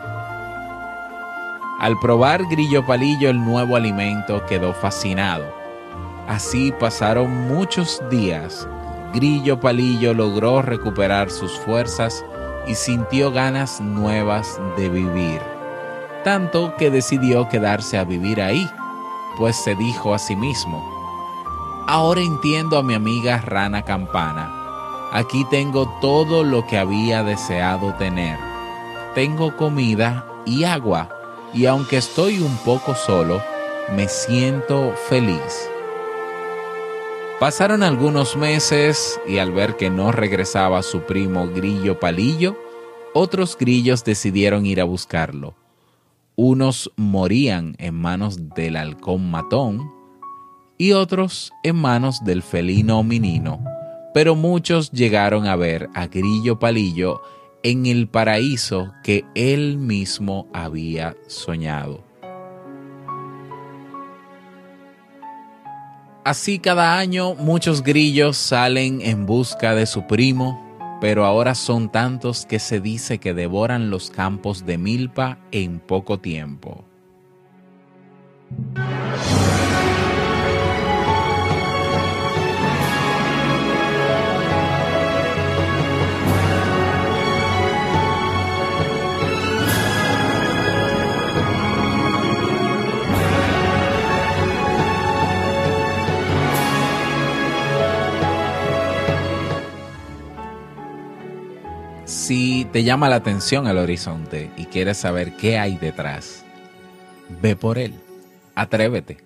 Al 1.78 1.98
probar 2.00 2.44
Grillo 2.46 2.86
Palillo 2.86 3.28
el 3.28 3.44
nuevo 3.44 3.76
alimento 3.76 4.44
quedó 4.46 4.72
fascinado. 4.72 5.44
Así 6.26 6.72
pasaron 6.72 7.30
muchos 7.48 8.02
días. 8.10 8.66
Grillo 9.12 9.60
Palillo 9.60 10.14
logró 10.14 10.62
recuperar 10.62 11.30
sus 11.30 11.58
fuerzas 11.60 12.24
y 12.66 12.74
sintió 12.74 13.30
ganas 13.30 13.80
nuevas 13.80 14.60
de 14.76 14.88
vivir. 14.88 15.55
Tanto 16.26 16.74
que 16.76 16.90
decidió 16.90 17.48
quedarse 17.48 17.96
a 17.96 18.02
vivir 18.02 18.42
ahí, 18.42 18.68
pues 19.38 19.54
se 19.54 19.76
dijo 19.76 20.12
a 20.12 20.18
sí 20.18 20.34
mismo, 20.34 20.84
ahora 21.86 22.20
entiendo 22.20 22.78
a 22.78 22.82
mi 22.82 22.94
amiga 22.94 23.40
Rana 23.42 23.82
Campana. 23.82 24.52
Aquí 25.12 25.46
tengo 25.50 25.88
todo 26.00 26.42
lo 26.42 26.66
que 26.66 26.78
había 26.78 27.22
deseado 27.22 27.94
tener. 27.94 28.40
Tengo 29.14 29.56
comida 29.56 30.26
y 30.44 30.64
agua 30.64 31.10
y 31.54 31.66
aunque 31.66 31.98
estoy 31.98 32.40
un 32.40 32.56
poco 32.64 32.96
solo, 32.96 33.40
me 33.94 34.08
siento 34.08 34.94
feliz. 35.08 35.70
Pasaron 37.38 37.84
algunos 37.84 38.36
meses 38.36 39.20
y 39.28 39.38
al 39.38 39.52
ver 39.52 39.76
que 39.76 39.90
no 39.90 40.10
regresaba 40.10 40.82
su 40.82 41.02
primo 41.02 41.46
Grillo 41.46 42.00
Palillo, 42.00 42.56
otros 43.14 43.56
grillos 43.56 44.02
decidieron 44.02 44.66
ir 44.66 44.80
a 44.80 44.84
buscarlo. 44.84 45.54
Unos 46.38 46.92
morían 46.96 47.76
en 47.78 47.94
manos 47.94 48.50
del 48.54 48.76
halcón 48.76 49.30
matón 49.30 49.90
y 50.76 50.92
otros 50.92 51.50
en 51.62 51.76
manos 51.76 52.22
del 52.24 52.42
felino 52.42 53.02
minino, 53.02 53.64
pero 54.12 54.34
muchos 54.34 54.90
llegaron 54.92 55.46
a 55.46 55.56
ver 55.56 55.88
a 55.94 56.08
Grillo 56.08 56.58
Palillo 56.58 57.22
en 57.62 57.86
el 57.86 58.06
paraíso 58.08 58.92
que 59.02 59.24
él 59.34 59.78
mismo 59.78 60.46
había 60.52 61.16
soñado. 61.26 62.04
Así 66.22 66.58
cada 66.58 66.98
año 66.98 67.34
muchos 67.34 67.82
grillos 67.82 68.36
salen 68.36 69.00
en 69.00 69.24
busca 69.24 69.74
de 69.74 69.86
su 69.86 70.06
primo, 70.06 70.65
pero 71.00 71.24
ahora 71.24 71.54
son 71.54 71.90
tantos 71.90 72.46
que 72.46 72.58
se 72.58 72.80
dice 72.80 73.18
que 73.18 73.34
devoran 73.34 73.90
los 73.90 74.10
campos 74.10 74.64
de 74.64 74.78
milpa 74.78 75.38
en 75.50 75.80
poco 75.80 76.18
tiempo. 76.18 76.84
Te 102.66 102.84
llama 102.84 103.08
la 103.08 103.16
atención 103.16 103.66
el 103.66 103.78
horizonte 103.78 104.50
y 104.56 104.66
quieres 104.66 104.98
saber 104.98 105.36
qué 105.36 105.58
hay 105.58 105.76
detrás, 105.76 106.44
ve 107.40 107.56
por 107.56 107.78
él, 107.78 107.94
atrévete. 108.54 109.18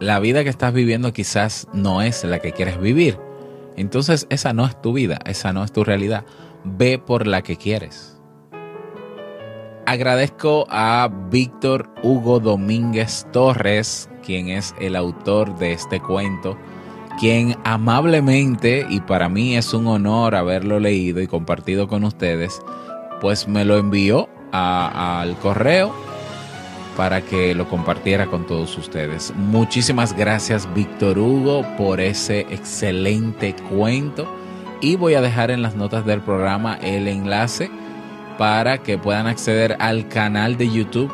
La 0.00 0.18
vida 0.18 0.42
que 0.42 0.50
estás 0.50 0.72
viviendo 0.72 1.12
quizás 1.12 1.68
no 1.72 2.02
es 2.02 2.24
la 2.24 2.40
que 2.40 2.52
quieres 2.52 2.80
vivir. 2.80 3.18
Entonces 3.76 4.26
esa 4.30 4.52
no 4.52 4.66
es 4.66 4.80
tu 4.80 4.92
vida, 4.92 5.18
esa 5.24 5.52
no 5.52 5.64
es 5.64 5.72
tu 5.72 5.84
realidad. 5.84 6.24
Ve 6.64 6.98
por 6.98 7.26
la 7.26 7.42
que 7.42 7.56
quieres. 7.56 8.20
Agradezco 9.86 10.66
a 10.70 11.10
Víctor 11.30 11.90
Hugo 12.02 12.40
Domínguez 12.40 13.26
Torres, 13.32 14.08
quien 14.24 14.48
es 14.48 14.74
el 14.80 14.96
autor 14.96 15.56
de 15.58 15.72
este 15.72 16.00
cuento 16.00 16.56
quien 17.18 17.56
amablemente, 17.64 18.86
y 18.88 19.00
para 19.00 19.28
mí 19.28 19.56
es 19.56 19.74
un 19.74 19.86
honor 19.86 20.34
haberlo 20.34 20.80
leído 20.80 21.20
y 21.20 21.26
compartido 21.26 21.88
con 21.88 22.04
ustedes, 22.04 22.60
pues 23.20 23.48
me 23.48 23.64
lo 23.64 23.78
envió 23.78 24.28
al 24.52 25.36
correo 25.38 25.92
para 26.96 27.22
que 27.22 27.54
lo 27.54 27.68
compartiera 27.68 28.26
con 28.26 28.46
todos 28.46 28.78
ustedes. 28.78 29.32
Muchísimas 29.36 30.16
gracias 30.16 30.72
Víctor 30.74 31.18
Hugo 31.18 31.64
por 31.76 32.00
ese 32.00 32.40
excelente 32.50 33.54
cuento 33.68 34.28
y 34.80 34.96
voy 34.96 35.14
a 35.14 35.20
dejar 35.20 35.50
en 35.50 35.62
las 35.62 35.74
notas 35.74 36.06
del 36.06 36.20
programa 36.20 36.78
el 36.82 37.08
enlace 37.08 37.70
para 38.38 38.78
que 38.78 38.98
puedan 38.98 39.26
acceder 39.26 39.76
al 39.80 40.08
canal 40.08 40.56
de 40.56 40.70
YouTube 40.70 41.10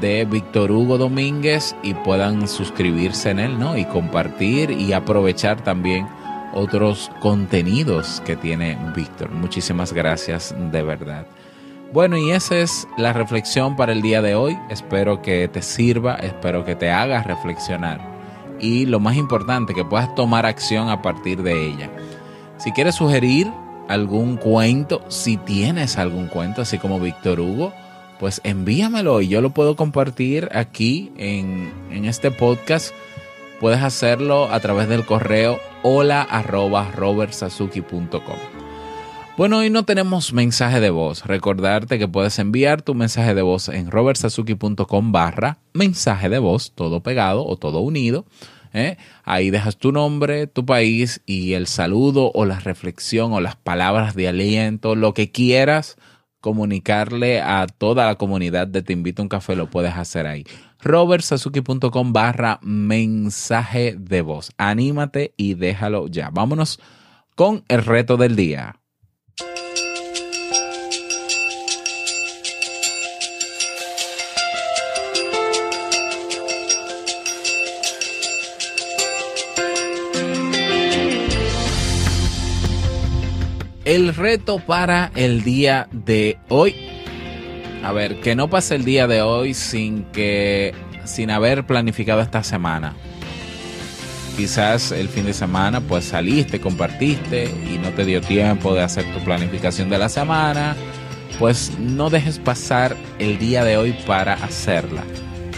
de 0.00 0.24
Víctor 0.24 0.70
Hugo 0.70 0.98
Domínguez 0.98 1.74
y 1.82 1.94
puedan 1.94 2.48
suscribirse 2.48 3.30
en 3.30 3.38
él, 3.38 3.58
¿no? 3.58 3.76
Y 3.76 3.84
compartir 3.84 4.70
y 4.70 4.92
aprovechar 4.92 5.62
también 5.62 6.06
otros 6.52 7.10
contenidos 7.20 8.22
que 8.24 8.36
tiene 8.36 8.78
Víctor. 8.94 9.30
Muchísimas 9.30 9.92
gracias 9.92 10.54
de 10.72 10.82
verdad. 10.82 11.26
Bueno, 11.92 12.16
y 12.16 12.30
esa 12.30 12.56
es 12.56 12.88
la 12.96 13.12
reflexión 13.12 13.76
para 13.76 13.92
el 13.92 14.02
día 14.02 14.20
de 14.20 14.34
hoy. 14.34 14.58
Espero 14.68 15.22
que 15.22 15.48
te 15.48 15.62
sirva, 15.62 16.14
espero 16.16 16.64
que 16.64 16.74
te 16.74 16.90
haga 16.90 17.22
reflexionar 17.22 18.14
y 18.60 18.86
lo 18.86 19.00
más 19.00 19.16
importante, 19.16 19.74
que 19.74 19.84
puedas 19.84 20.14
tomar 20.14 20.46
acción 20.46 20.88
a 20.88 21.02
partir 21.02 21.42
de 21.42 21.68
ella. 21.68 21.90
Si 22.56 22.72
quieres 22.72 22.94
sugerir 22.94 23.50
algún 23.88 24.36
cuento, 24.36 25.02
si 25.08 25.36
tienes 25.36 25.98
algún 25.98 26.28
cuento, 26.28 26.62
así 26.62 26.78
como 26.78 27.00
Víctor 27.00 27.40
Hugo, 27.40 27.72
pues 28.24 28.40
envíamelo 28.42 29.20
y 29.20 29.28
yo 29.28 29.42
lo 29.42 29.50
puedo 29.50 29.76
compartir 29.76 30.48
aquí 30.54 31.12
en, 31.18 32.06
este 32.06 32.30
podcast. 32.30 32.94
Puedes 33.60 33.82
hacerlo 33.82 34.50
a 34.50 34.60
través 34.60 34.88
del 34.88 35.04
correo 35.04 35.60
hola 35.82 36.22
arroba 36.22 36.90
Bueno, 39.36 39.58
hoy 39.58 39.68
no 39.68 39.84
tenemos 39.84 40.32
mensaje 40.32 40.80
de 40.80 40.88
voz. 40.88 41.26
Recordarte 41.26 41.98
que 41.98 42.08
puedes 42.08 42.38
enviar 42.38 42.80
tu 42.80 42.94
mensaje 42.94 43.34
de 43.34 43.42
voz 43.42 43.68
en 43.68 43.90
robertsazuki.com 43.90 45.12
barra 45.12 45.58
mensaje 45.74 46.30
de 46.30 46.38
voz, 46.38 46.72
todo 46.74 47.02
pegado 47.02 47.44
o 47.46 47.58
todo 47.58 47.80
unido. 47.80 48.24
¿eh? 48.72 48.96
Ahí 49.24 49.50
dejas 49.50 49.76
tu 49.76 49.92
nombre, 49.92 50.46
tu 50.46 50.64
país 50.64 51.20
y 51.26 51.52
el 51.52 51.66
saludo 51.66 52.32
o 52.32 52.46
la 52.46 52.58
reflexión 52.58 53.34
o 53.34 53.42
las 53.42 53.56
palabras 53.56 54.14
de 54.14 54.28
aliento, 54.28 54.94
lo 54.94 55.12
que 55.12 55.30
quieras 55.30 55.98
comunicarle 56.44 57.40
a 57.40 57.66
toda 57.66 58.04
la 58.04 58.16
comunidad 58.16 58.66
de 58.66 58.82
Te 58.82 58.92
Invito 58.92 59.22
a 59.22 59.24
un 59.24 59.30
Café, 59.30 59.56
lo 59.56 59.70
puedes 59.70 59.94
hacer 59.94 60.26
ahí. 60.26 60.44
robertsazuki.com 60.82 62.12
barra 62.12 62.60
mensaje 62.60 63.96
de 63.98 64.20
voz. 64.20 64.52
Anímate 64.58 65.32
y 65.38 65.54
déjalo 65.54 66.06
ya. 66.06 66.28
Vámonos 66.28 66.80
con 67.34 67.64
el 67.68 67.82
reto 67.82 68.18
del 68.18 68.36
día. 68.36 68.76
El 83.94 84.12
reto 84.12 84.58
para 84.58 85.12
el 85.14 85.44
día 85.44 85.88
de 85.92 86.36
hoy. 86.48 86.74
A 87.84 87.92
ver, 87.92 88.20
que 88.20 88.34
no 88.34 88.50
pase 88.50 88.74
el 88.74 88.84
día 88.84 89.06
de 89.06 89.22
hoy 89.22 89.54
sin 89.54 90.02
que 90.04 90.74
sin 91.04 91.30
haber 91.30 91.64
planificado 91.64 92.20
esta 92.20 92.42
semana. 92.42 92.94
Quizás 94.36 94.90
el 94.90 95.08
fin 95.08 95.26
de 95.26 95.32
semana 95.32 95.80
pues 95.80 96.06
saliste, 96.06 96.60
compartiste 96.60 97.44
y 97.44 97.78
no 97.78 97.90
te 97.90 98.04
dio 98.04 98.20
tiempo 98.20 98.74
de 98.74 98.82
hacer 98.82 99.04
tu 99.12 99.20
planificación 99.20 99.88
de 99.90 99.98
la 99.98 100.08
semana. 100.08 100.74
Pues 101.38 101.78
no 101.78 102.10
dejes 102.10 102.40
pasar 102.40 102.96
el 103.20 103.38
día 103.38 103.64
de 103.64 103.76
hoy 103.76 103.94
para 104.06 104.34
hacerla. 104.34 105.04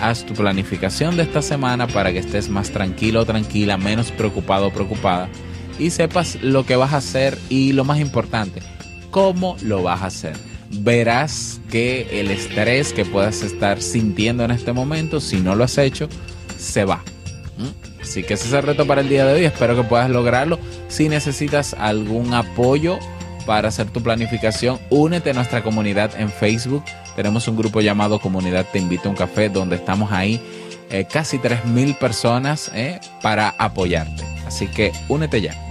haz 0.03 0.27
tu 0.27 0.35
planificación 0.35 1.17
de 1.17 1.23
esta 1.23 1.41
semana 1.41 1.87
para 1.87 2.13
que 2.13 2.19
estés 2.19 2.51
más 2.51 2.71
tranquilo 2.71 3.25
tranquila, 3.25 3.79
menos 3.79 4.13
preocupado 4.13 4.71
preocupada 4.71 5.31
y 5.79 5.91
sepas 5.91 6.39
lo 6.43 6.65
que 6.65 6.77
vas 6.77 6.93
a 6.93 6.99
hacer 6.99 7.39
y 7.49 7.73
lo 7.73 7.85
más 7.85 8.01
importante, 8.01 8.63
cómo 9.11 9.57
lo 9.63 9.83
vas 9.83 10.03
a 10.03 10.07
hacer. 10.07 10.37
Verás 10.71 11.61
que 11.71 12.21
el 12.21 12.31
estrés 12.31 12.93
que 12.93 13.05
puedas 13.05 13.43
estar 13.43 13.81
sintiendo 13.81 14.45
en 14.45 14.51
este 14.51 14.73
momento, 14.73 15.21
si 15.21 15.37
no 15.39 15.55
lo 15.55 15.65
has 15.65 15.79
hecho, 15.79 16.09
se 16.59 16.85
va. 16.85 17.03
Así 18.03 18.23
que 18.23 18.35
ese 18.35 18.47
es 18.47 18.53
el 18.53 18.63
reto 18.63 18.87
para 18.87 19.01
el 19.01 19.09
día 19.09 19.27
de 19.27 19.35
hoy. 19.35 19.45
Espero 19.45 19.75
que 19.75 19.83
puedas 19.83 20.09
lograrlo. 20.09 20.61
Si 20.89 21.09
necesitas 21.09 21.75
algún 21.75 22.35
apoyo 22.35 22.99
para 23.47 23.69
hacer 23.69 23.89
tu 23.91 24.01
planificación, 24.01 24.79
únete 24.91 25.31
a 25.31 25.33
nuestra 25.33 25.63
comunidad 25.65 26.13
en 26.19 26.31
Facebook. 26.31 26.85
Tenemos 27.17 27.49
un 27.49 27.57
grupo 27.57 27.81
llamado 27.81 28.21
Comunidad 28.21 28.67
Te 28.73 28.79
Invito 28.79 29.09
a 29.09 29.11
un 29.11 29.17
Café, 29.17 29.49
donde 29.49 29.77
estamos 29.77 30.13
ahí 30.13 30.41
eh, 30.91 31.07
casi 31.11 31.39
3.000 31.39 31.99
personas 31.99 32.71
eh, 32.75 33.01
para 33.23 33.55
apoyarte. 33.59 34.25
Así 34.47 34.69
que 34.69 34.93
únete 35.09 35.41
ya. 35.41 35.66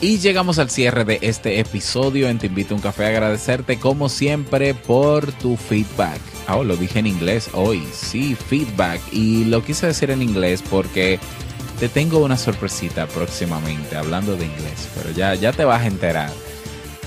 Y 0.00 0.18
llegamos 0.18 0.58
al 0.58 0.68
cierre 0.68 1.04
de 1.06 1.18
este 1.22 1.58
episodio 1.58 2.28
en 2.28 2.38
Te 2.38 2.48
Invito 2.48 2.74
a 2.74 2.76
un 2.76 2.82
Café 2.82 3.06
a 3.06 3.08
agradecerte 3.08 3.78
como 3.78 4.10
siempre 4.10 4.74
por 4.74 5.32
tu 5.32 5.56
feedback. 5.56 6.20
Oh, 6.48 6.64
lo 6.64 6.76
dije 6.76 6.98
en 6.98 7.06
inglés 7.06 7.48
hoy, 7.54 7.82
sí, 7.92 8.34
feedback. 8.34 9.00
Y 9.10 9.46
lo 9.46 9.64
quise 9.64 9.86
decir 9.86 10.10
en 10.10 10.20
inglés 10.20 10.62
porque 10.68 11.18
te 11.80 11.88
tengo 11.88 12.18
una 12.18 12.36
sorpresita 12.36 13.06
próximamente 13.06 13.96
hablando 13.96 14.36
de 14.36 14.44
inglés, 14.44 14.88
pero 14.94 15.10
ya, 15.12 15.34
ya 15.34 15.52
te 15.52 15.64
vas 15.64 15.82
a 15.82 15.86
enterar. 15.86 16.30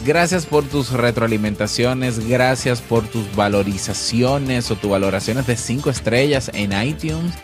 Gracias 0.04 0.46
por 0.46 0.64
tus 0.64 0.92
retroalimentaciones, 0.92 2.28
gracias 2.28 2.82
por 2.82 3.08
tus 3.08 3.36
valorizaciones 3.36 4.72
o 4.72 4.76
tus 4.76 4.90
valoraciones 4.90 5.46
de 5.46 5.58
5 5.58 5.90
estrellas 5.92 6.50
en 6.54 6.72
iTunes. 6.82 7.36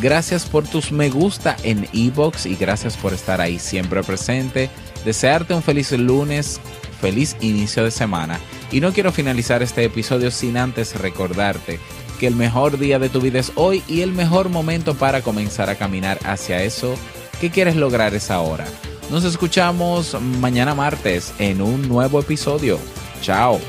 Gracias 0.00 0.44
por 0.44 0.64
tus 0.64 0.92
me 0.92 1.08
gusta 1.08 1.56
en 1.62 1.88
Ebox 1.92 2.46
y 2.46 2.56
gracias 2.56 2.96
por 2.96 3.14
estar 3.14 3.40
ahí 3.40 3.58
siempre 3.58 4.02
presente. 4.02 4.68
Desearte 5.04 5.54
un 5.54 5.62
feliz 5.62 5.92
lunes, 5.92 6.60
feliz 7.00 7.36
inicio 7.40 7.84
de 7.84 7.90
semana. 7.90 8.38
Y 8.70 8.80
no 8.80 8.92
quiero 8.92 9.12
finalizar 9.12 9.62
este 9.62 9.84
episodio 9.84 10.30
sin 10.30 10.56
antes 10.56 10.98
recordarte 10.98 11.78
que 12.18 12.26
el 12.26 12.34
mejor 12.34 12.78
día 12.78 12.98
de 12.98 13.08
tu 13.08 13.20
vida 13.20 13.38
es 13.38 13.52
hoy 13.54 13.82
y 13.88 14.00
el 14.00 14.12
mejor 14.12 14.48
momento 14.48 14.94
para 14.94 15.22
comenzar 15.22 15.70
a 15.70 15.76
caminar 15.76 16.18
hacia 16.24 16.62
eso 16.62 16.94
que 17.40 17.50
quieres 17.50 17.76
lograr 17.76 18.14
es 18.14 18.30
ahora. 18.30 18.66
Nos 19.10 19.24
escuchamos 19.24 20.20
mañana 20.40 20.74
martes 20.74 21.32
en 21.38 21.62
un 21.62 21.88
nuevo 21.88 22.20
episodio. 22.20 22.78
Chao. 23.22 23.60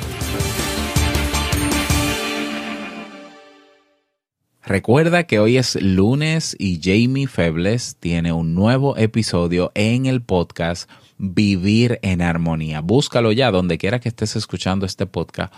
Recuerda 4.68 5.24
que 5.24 5.40
hoy 5.40 5.56
es 5.56 5.82
lunes 5.82 6.54
y 6.60 6.82
Jamie 6.84 7.28
Febles 7.28 7.96
tiene 8.02 8.34
un 8.34 8.54
nuevo 8.54 8.98
episodio 8.98 9.72
en 9.76 10.06
el 10.08 10.22
podcast 10.22 10.90
Vivir 11.18 12.00
en 12.02 12.22
Armonía. 12.22 12.82
Búscalo 12.82 13.32
ya 13.32 13.50
donde 13.50 13.78
quiera 13.78 14.02
que 14.02 14.10
estés 14.10 14.36
escuchando 14.36 14.86
este 14.86 15.06
podcast. 15.06 15.54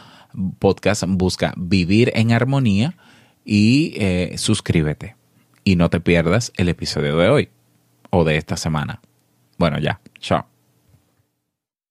Podcast 0.60 1.06
busca 1.08 1.56
Vivir 1.58 2.12
en 2.14 2.32
Armonía 2.34 2.98
y 3.44 3.94
eh, 3.96 4.36
suscríbete. 4.38 5.16
Y 5.64 5.76
no 5.76 5.90
te 5.90 6.00
pierdas 6.02 6.54
el 6.56 6.70
episodio 6.70 7.18
de 7.18 7.30
hoy 7.30 7.50
o 8.12 8.24
de 8.24 8.38
esta 8.38 8.58
semana. 8.58 9.02
Bueno, 9.58 9.80
ya. 9.80 10.02
Chao. 10.20 10.46